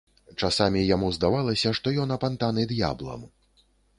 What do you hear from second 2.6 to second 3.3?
д'яблам.